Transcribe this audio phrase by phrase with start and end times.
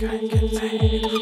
[0.00, 1.19] can't contain